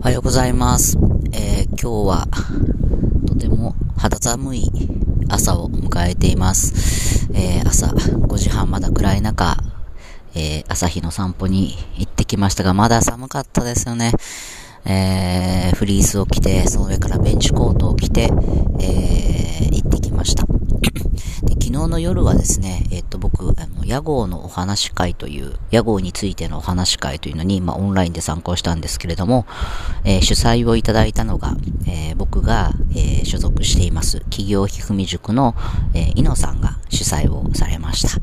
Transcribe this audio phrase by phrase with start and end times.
[0.00, 0.96] おはようございます。
[1.34, 2.28] えー、今日は、
[3.26, 4.62] とても肌寒い
[5.28, 7.28] 朝を迎えています。
[7.34, 9.58] えー、朝5時半まだ暗い中、
[10.34, 14.12] えー、朝日の散歩に行ってきましたが、まだ寒かったですよね。
[14.86, 20.59] えー、フリースを着て、その上からベンチコートを着て、えー、行ってきました。
[21.72, 29.46] 昨日の夜はですね、えっ、と、僕、あの、屋号のお話会という、屋号についてのお話会というのに、まあ、オンラインで参考したんですけれども、
[30.04, 31.56] えー主催をいただいたのが、
[31.86, 35.54] えー僕が、えー所属しています、企業ひふみ塾の、
[35.94, 38.20] えー、井野さんが主催をされました。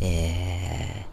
[0.00, 1.08] えー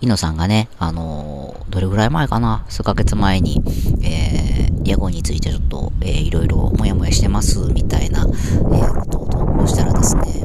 [0.00, 3.62] 井野さんがね、あのどれぐらい前かな数ヶ月前に、
[4.02, 10.41] えー、屋号についてちょっと、えーいろいろもやもやしてます、みたいな、えーことを投稿したらですね、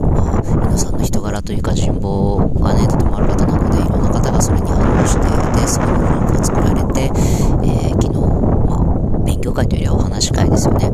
[1.38, 10.92] 人柄というか人望がね、とてもある方なので、いろんな方がそれに反応して、で、そのグループが作られて、えー昨日、まあ、勉強会というよりはお話し会ですよね。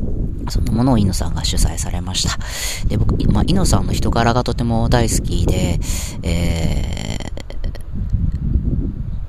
[0.48, 2.38] そんなものを井野さんが主催されました。
[2.88, 5.78] で、僕、まあ、井野さんの人柄がとても大好きで、
[6.22, 7.16] え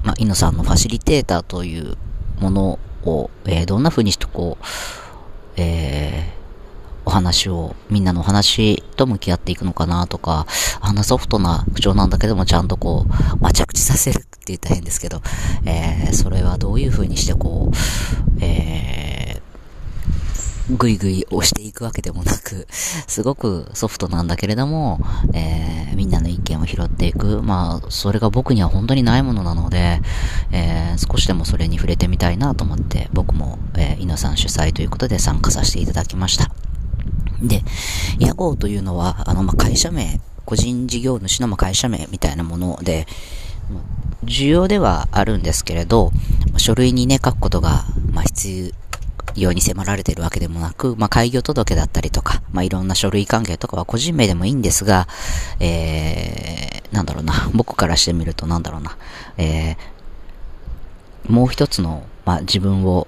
[0.04, 1.98] ー、まあ、井野さんのファシリテーターという
[2.40, 4.66] ものを、えーどんな風にしてこう、
[5.58, 6.43] えー
[7.06, 10.46] お話を、みんなのお話と向き合っていくのかなとか、
[10.82, 15.22] あんなソフトな口調なんだけどもちゃんとこう、まあ、着地させるって言ったら変ですけど、
[15.66, 19.44] えーそれはどういう風にしてこう、えー
[20.78, 25.00] ぐいぐい押していくわけでもなく、すごくソフトなんだけれども、
[25.34, 27.42] えーみんなの意見を拾っていく。
[27.44, 30.02] まあ、それが僕には本当にないものなので、
[30.52, 36.52] えー少しでもそれに触れてみたいなと思って、僕も、えー、稲さん主催ということで参加させていただきました。
[37.44, 37.62] で、
[38.20, 43.08] 屋号というのは、あの、ま、会社名、個人事業主のま会社名みたいなもので、
[43.72, 43.82] ま
[44.24, 46.12] 重要ではあるんですけれど、
[46.54, 48.74] ま書類にね、書くことが、ま、必
[49.36, 55.08] 要に迫られているわけでもなく、まあ、開業届だったりとか、まあ、いろんな書類関係とかは個人名でもいいんですが、
[55.60, 58.98] えー、なんだろうな、僕からしてみるとなんだろうな、
[59.38, 63.08] えー、もう一つの、まあ、自分を、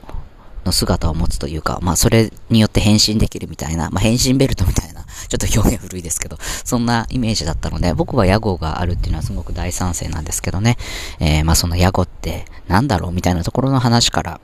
[0.66, 10.78] の姿を持つというか、まあ、それによって変身できるみたいな、まあ、変身ベルトみたいな、 ちょっと表現古いですけど、そんなイメージだったので、僕は屋号があるっていうのはすごく大賛成なんですけどね、
[11.20, 14.42] えー、まあ、その屋号ってなんだろうみたいなところの話から、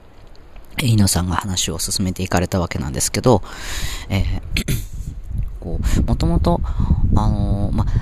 [0.78, 3.42] えー井野さんが話を進めていかれたわけなんですけど、
[4.08, 4.82] えー
[5.60, 6.60] こう、もともと、
[7.14, 7.92] あのーまあ、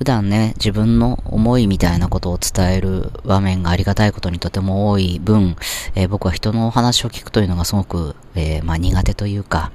[0.00, 5.56] 普段ね、自分の思いみたいなことを伝える場面がありがたいことにとても多い分、
[5.94, 9.72] えー僕は人のお話を聞くというのがすごく、えーまあ、苦手というか、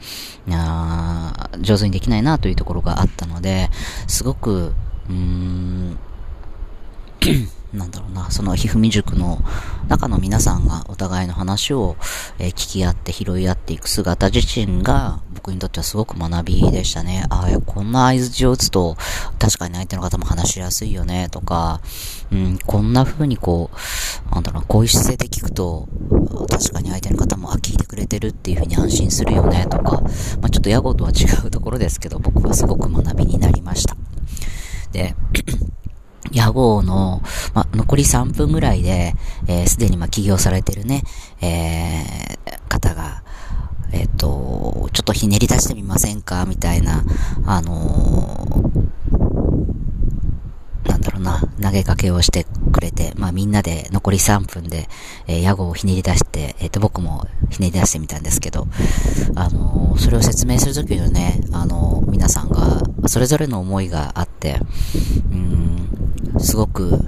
[0.49, 3.69] あ上手にできないなというところがあったので、
[4.07, 4.73] すごく、
[5.09, 5.99] うーん、
[7.75, 9.39] なんだろうな、そのひふみ塾の
[9.87, 11.95] 中の皆さんがお互いの話を、
[12.39, 17.25] えー聞き合って拾い合っていく姿自身が僕にとってはすごく学びでしたね。
[17.29, 18.95] ああ、こんな合図を打つと
[19.39, 21.81] 確かに相手の方も話しやすいよねとか、
[22.31, 23.69] うん、こんな風にこ
[24.31, 25.87] う、なんだろうな、こういう姿勢で聞くと
[26.49, 30.01] 確かに相手の方もあ、聞いてくれてるっていう風に安心するよねとか、
[30.41, 33.95] まあちょっと野号とは違うところですけど僕はすごく学びになりました。
[34.91, 35.15] で、
[36.35, 37.21] 屋号の、
[37.53, 39.13] ま、残り3分ぐらいで、
[39.47, 41.03] えーすでにま、起業されてるね、
[41.41, 43.23] えー方が、
[43.93, 46.45] えっ、と、ちょっとひねり出してみませんか？
[46.45, 47.03] みたいな、
[47.45, 48.71] あの
[50.85, 54.89] なんだろうな、投げかけをしてくれて、まあ、みんなで残り3分で、
[55.27, 58.67] えー屋号をひねり出して、えっ、と、僕もひねり出してみたんですけど、
[59.35, 64.59] あのーそれを説明するときのね、あの皆さんが、それぞれの思いがあって、
[65.31, 65.54] うん、
[66.39, 66.99] すごく、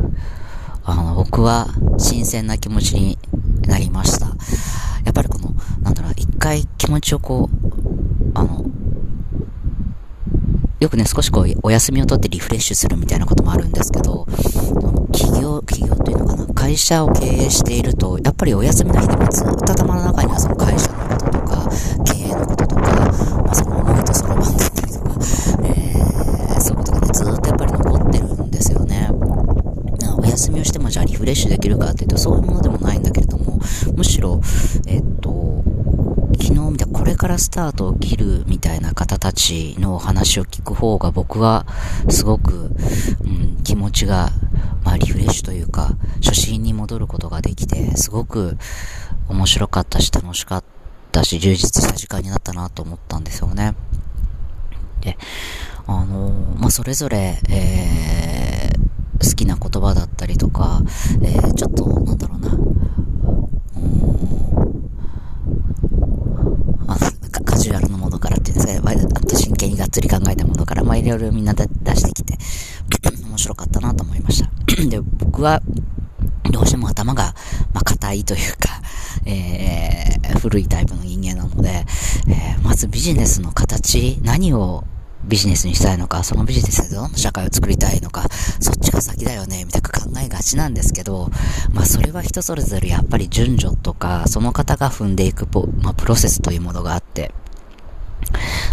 [0.83, 1.67] あの、僕は
[1.97, 3.17] 新鮮な気持ちに
[3.67, 4.27] なりました。
[5.05, 8.65] やっぱりこの、なんだろう、一回気持ちをこう、あの、
[10.79, 14.27] よくね、少しこう、お休みを取ってリフレッシュするみたいなこともあるんですけど、
[15.11, 21.69] 企業、企業というのかな、会社を経営していると、やっぱりお休みの日でもずっと頭の中にはその会社のこととか、
[22.05, 25.09] 経営のこととか、まあ、その思いとそろばんだったりとか、
[25.63, 29.09] えー、そういうことがね、ずっとやっぱり残ってるんですよね。
[29.99, 33.59] なお休みをしてもじゃあリフレッシュできるかっていうと、そういうものでもないんだけれども、
[33.95, 34.41] むしろ、
[34.87, 35.63] えっと、
[36.39, 41.65] 昨日見たこれからスタートを切るみたいな方たちの話を聞く方が僕は
[42.09, 42.71] すごく、
[43.23, 44.29] うん、気持ちが、
[44.83, 48.57] まあリフレッシュというか、初心に戻ることができて、すごく
[49.29, 50.63] 面白かったし楽しかっ
[51.11, 53.75] たし、充実した時間になったなと思ったんですよね。
[55.01, 55.17] で、
[55.87, 58.36] あのまあ、それぞれ、えー、
[59.37, 60.81] きな言葉だったりとか、
[61.21, 62.49] えー、ちょっと、なんだろうな、
[67.45, 71.63] カジュアルのものからっていうんですか、ね、あと真剣にがっつり考えたものから、まあ、いろいろみんな出
[71.95, 72.37] してきて、
[73.23, 74.49] 面白かったなと思いました。
[74.89, 75.61] で、僕は、
[76.51, 77.35] どうしても頭が、
[77.73, 78.81] まあ、硬いというか、
[79.25, 81.85] えー、古いタイプの人間なので、
[82.27, 84.83] えー、まずビジネスの形、何を
[85.23, 88.27] ビジネスにしたいのか、そのビジネスでどんな社会を作りたいのか、
[88.59, 91.29] そっちが先だよね、みたいな考えがちなんですけど、
[91.73, 95.47] まあそれは人それぞれやっぱり順序とか、その方が踏んでいく
[95.81, 97.31] まあ、プロセスというものがあって、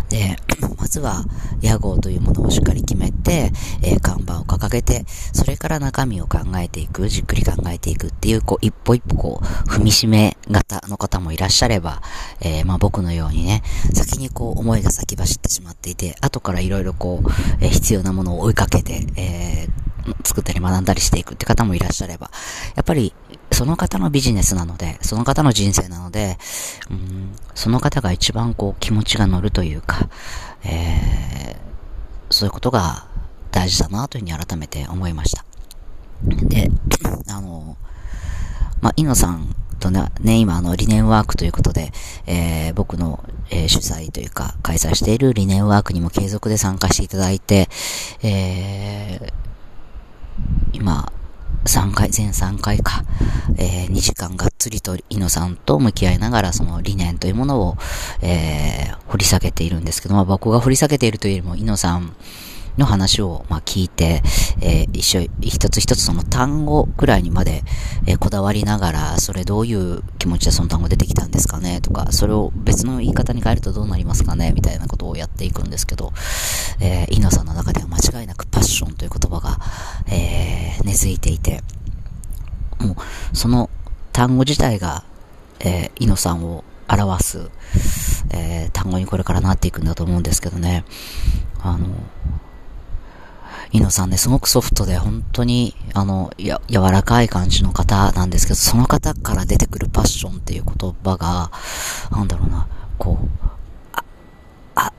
[0.08, 0.36] で、
[0.78, 1.24] まずは、
[1.60, 3.52] 屋号というものをしっかり決めて、
[3.82, 12.02] えー、看板を掲げて、それから中身を考えていく、じっくり考えていくっていう、こう、一歩一歩こう、踏みしめ型の方もいらっしゃれば、
[12.40, 13.62] えー、まあ僕のようにね、
[13.92, 17.28] 先にこう、思いが先走ってしまっていて、後からいろいろこう、
[17.60, 19.94] えー、必要なものを追いかけて、えー、
[20.24, 22.30] 作ったり学んだりしていくって方もいらっしゃれば、
[22.74, 23.14] やっぱり、
[23.50, 26.38] その方のビジネスなので、その方の人生なので、
[26.90, 30.08] うん、その方が一番こう気持ちが乗るというか、
[30.64, 33.06] えー、そういうことが
[33.50, 35.44] 大事だなというふうに改めて思いました。
[36.24, 36.70] で、
[37.30, 37.76] あの、
[38.80, 41.92] まあ、イノさんとね、今あの理念ワークということで、
[42.26, 47.68] えー、僕の、えー、主催というか開催している理念ワークにも継続で参加していただいて、
[48.22, 49.32] えー、
[50.72, 51.12] 今、
[51.64, 53.04] 3回、全3回か、
[53.56, 57.76] えー、2時間がっつりとイノさんと向き合いながらその理念というものを、
[58.20, 62.14] えー、掘り下げているんですけども、僕が掘り下げているというよりも、イノさん
[62.78, 64.22] の話を、まあ、聞いて、
[64.60, 67.62] えー、一緒、一つ一つその単語くらいにまで、
[68.06, 76.12] えー、こだわりながら、それどういう気持ちでその単語出てきたんですかねとか、それを別の言い方に変えるとどうなりますかねみたいなことをやっていくんですけど、
[76.81, 79.58] えー、イノさんの中では間違いなくパッションという言葉が、
[80.08, 81.62] えー、根付いていて、
[82.81, 82.96] も
[83.32, 83.69] う、その
[84.14, 85.05] 単語自体が、
[85.61, 87.50] えー、イノさんを表す、
[88.31, 90.87] えー、単語にこれからなっていくんだと思うんですけどね。
[91.61, 91.88] あの、
[93.70, 101.50] イノさんね、すごくソフトで、本当に、あの、や、柔らかい感じの方なんですけど、その方から出てくるパッションっていう言葉が、
[102.11, 103.29] なんだろうな、こう、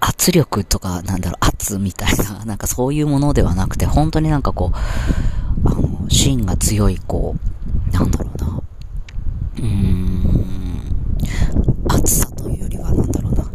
[0.02, 7.55] 圧力とか、なんだろう、圧みたいな、なんかそういうものではなくて、本当になんかこう、あの、芯が強い、こう、
[9.58, 10.80] うーん、
[11.88, 13.46] 熱さというよりは、なんだろうな、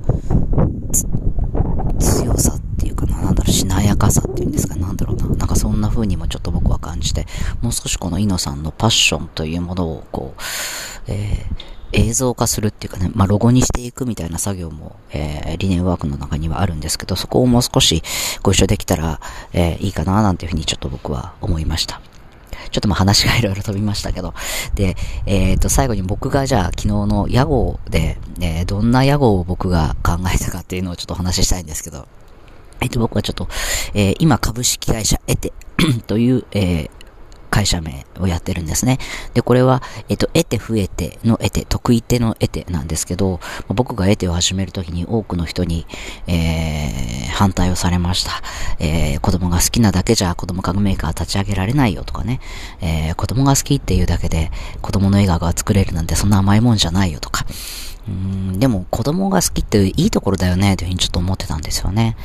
[1.99, 5.27] 強さっていうかな、なんだろう、しなやかさっていうんですか、なんだろうな。
[5.27, 7.27] なんかそんな風にもちょっと僕は感じて、
[7.61, 10.41] もう少しこのイノさんのパッションというものを、こう、
[11.09, 18.03] えー、映像化するっていうかね、まあ、ロゴにしていくみたいな作業も、えー、理念ワークの中にはあるんですけど、そこをもう少し
[18.43, 19.21] ご一緒できたら、
[19.53, 22.01] えー、いいかななんていうふうにちょっと僕は思いました。
[22.71, 24.35] ちょっとまあ話がいろいろ飛びましたけど。
[24.75, 24.97] で、
[25.27, 32.07] えっ、ー、と、最後に僕がじゃあ昨日の屋号で、えー、どんな屋号を僕が考えたかっていうのをちょっとお話ししたいんですけど。
[32.81, 33.49] えっ、と、僕はちょっと、
[33.95, 35.53] え、今株式会社エテ
[36.07, 36.91] という、え、
[37.51, 38.99] 会社名をやってるんですね。
[39.35, 45.87] で、これは、えっと、得て増えての得て、得意手の得てなんですけど、僕が得てを始めるときに多くの人に、
[46.27, 48.33] えー、反対をされました。
[48.79, 52.41] えー、子供が好きなだけじゃ子供家具メーカー立ち上げられないよとかね、
[52.81, 54.51] えー、子供が好きっていうだけで
[54.81, 57.45] 子供の笑顔が作れるなんてそんな甘いもんじゃないよとか、
[58.09, 62.17] うん、でも子供が好きっていいところだよねというふうにちょっと思ってたんですよね。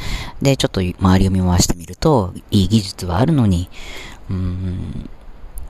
[0.42, 3.70] で、ちょっと周りを見回してみると、いい技術はあるのに、
[4.30, 5.10] うん、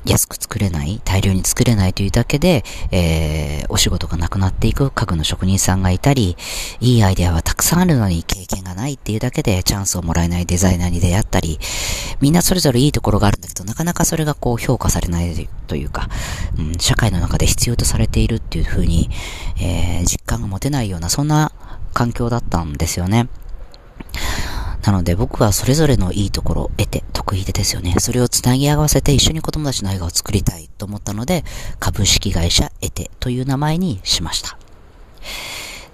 [0.06, 6.38] 安く作れない、大量に作れないというだけで、えー、お仕事がなくなっていく家具の職人さんがいたり、
[6.80, 11.60] いいアイデアはたくさんあるのに経験がないっていうだけでチャンスをもらえないデザイナーに出会ったり、
[12.22, 16.10] みんなそれぞれいいところがあるんだけど、なかなかそれがこう評価されないというか、
[16.58, 19.10] うん、社会の中で必要とされているっていうふうに、
[19.60, 21.52] えー、実感が持てないような、そんな
[21.94, 23.28] 環境だったんですよね。
[24.86, 27.96] なので僕はそれぞれのいいところを得て、得意でですよね。
[27.98, 31.44] それを繋ぎ合わせて一緒に子供たちの映画を作りたいと思ったので、
[31.80, 34.58] 株式会社得てという名前にしました。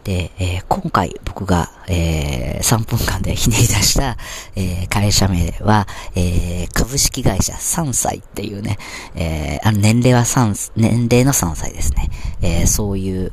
[0.03, 4.17] で、えー、今回僕が、えー、3分間でひねり出した、
[4.55, 8.77] えー、会社名は、え、株式会社3歳っていうね、
[9.15, 12.09] え、あの年齢は3、年齢の3歳ですね。
[12.41, 13.31] え、そういう、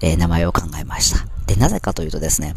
[0.00, 1.35] え、名前を考えました。
[1.46, 2.54] で、なぜかというとですね、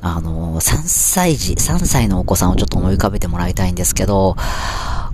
[0.00, 4.36] あのー、3歳児、3歳のお子さんをちょっと思い浮かべてもらいたいんですけど、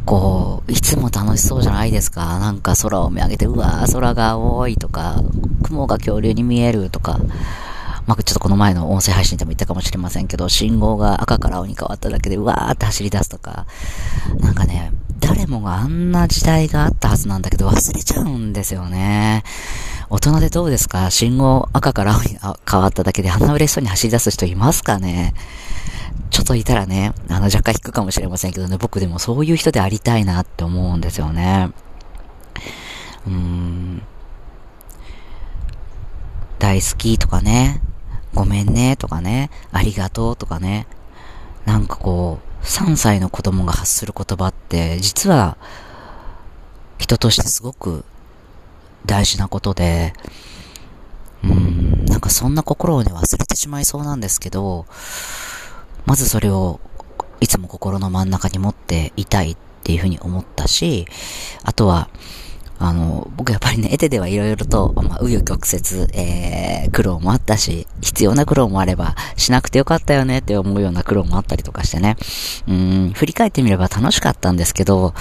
[0.07, 2.39] こう、いつも楽しそうじゃないですか。
[2.39, 5.23] なんか空を見上げて、うわー、空が青いとか、
[5.63, 7.21] 雲が恐竜に見えるとか、
[8.07, 13.67] まあ、ちょっとこの前の音声配信でも言ったかもしれませんけど、信号が赤から青に変わっただけで、うわーって走り出すとか、
[14.41, 19.45] なんかね、誰もがあんな時代があったはずなんだけど、忘れちゃうんですよね。
[20.11, 21.11] 大人でどうですか？
[21.11, 22.39] 信号赤から青に
[22.71, 25.35] 変わっただけであんな嬉しそうに走り出す人いますかね？
[26.31, 31.71] ちょっといたらね、あの、若干引くかもしれませんけどね、僕でもそういう人でありたいなって思うんですよね。
[33.27, 34.03] うーん。
[36.59, 37.81] 大好きとかね、
[38.35, 40.87] ごめんねとかね、ありがとうとかね、
[41.65, 45.57] なんかこう、3歳の子供が発する言葉って、実は、
[46.99, 48.05] 人としてすごく
[49.07, 50.13] 大事なことで、
[51.45, 54.87] うん、なんかそんな心をね、忘れてしまいそうなんですけど、
[56.07, 56.81] まずそれを、
[57.41, 61.07] いつも心の真ん中に持っていたいっていうふうに思ったし、
[61.63, 62.09] あとは、
[62.81, 72.17] あの、僕やっぱりね、エテではいろいろと、まあ、紆余曲折、えー、苦労もあったし、必要な苦労もあれば、しなくてよかったよねって思うような苦労もあったりとかしてね。
[72.69, 75.13] うん、振り返ってみれば楽しかったんですけど、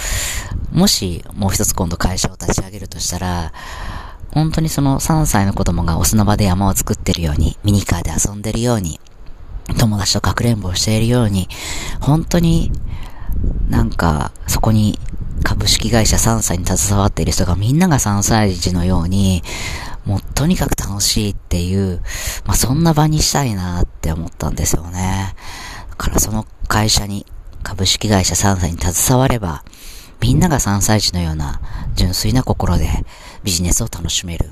[0.71, 3.53] もし、もう一つ今度会社を立ち上げるとしたら、
[4.31, 8.99] 本当にその3歳の子供がお砂場で山を作ってるように、ミニカーで遊んでるように、
[9.79, 11.49] 友達とかくれんぼをしているように、
[12.01, 12.71] 本当に
[13.69, 14.99] なんか、そこに
[15.47, 19.43] 株式会社3歳に携わっている人がみんなが3歳児のように、
[20.03, 22.01] もうとにかく楽しいっていう、
[22.45, 25.35] まあ、そんな場にしたいなって思ったんですよね。
[25.89, 27.25] だからその会社に、
[27.63, 29.63] 株式会社3歳に携われば、
[30.19, 31.61] みんなが3歳児のような
[31.95, 32.89] 純粋な心で
[33.45, 34.49] ビジネスを楽しめる。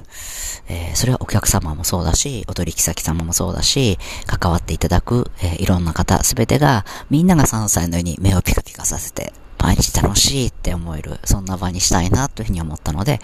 [0.69, 13.19] えー、それはお客様もそうだし、お取引先様もそうだし、関わっていただく、えー、いろんな方すべてが、みんなが3歳のように目をピカピカさせて、毎日楽しいって思える、そんな場にしたいなというふうに思ったので、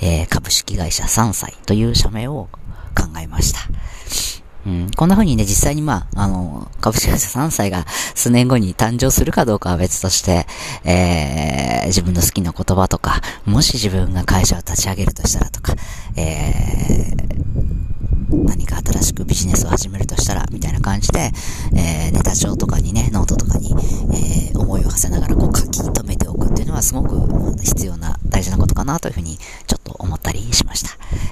[0.00, 2.48] えー、株式会社3歳という社名を
[2.94, 3.60] 考えました。
[4.66, 10.44] うん、こんな風にね、実際にまあ、あの、株式会社3歳が数年後に誕生するかどうかは別として、
[10.84, 15.74] えー、自分の好きな言葉とか、もし自分が会社を立ち上げるとしたらとか、
[16.16, 17.85] えー、
[18.30, 21.30] 何か新しくビジネスを始めるとしたら、みたいな感じで、
[21.74, 30.90] えー、ネタ帳とかにね、ノートとかに、えー、思いを馳せながらこう書き留めておくっていうのはすごく必要な、大事なことかなというふうに、ちょっと思ったりしました。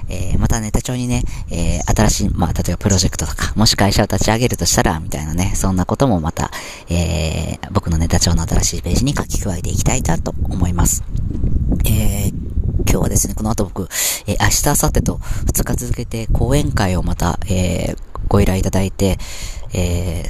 [0.09, 6.51] えー、またネタ帳にね、えー、新しい、まあ、例えばプロジェクトとか、もし会社を立ち上げるとしたら、みたいなね、そんなこともまた、
[6.89, 11.03] えー、僕のネタ帳の新しいページに書き加えていきたいなと思います。
[11.85, 12.44] えー、
[12.79, 13.87] 今日はですね、この後僕、
[14.27, 19.17] えー、明日、明後日と2日続けて講演会をまた、えー、ご依頼いただいて、
[19.73, 20.23] え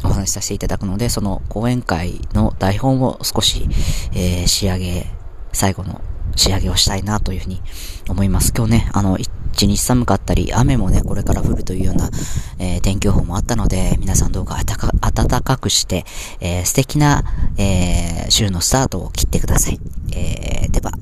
[0.00, 3.68] ー、お話しさせていただくので、その講演会の台本を少し、
[4.14, 5.06] え、仕上げ、
[5.52, 6.00] 最後の
[6.36, 7.62] 仕上げをしたいなというふうに
[8.08, 8.52] 思います。
[8.56, 12.10] 今日ね、あの、一日寒かったり、雨もね、これから降るというような、
[12.58, 16.04] えー、天気予報もあったので、皆さんどうか暖かくして、
[16.40, 17.22] えー、素敵な、
[17.56, 19.80] えー、週のスタートを切ってください。
[20.12, 20.92] え、では、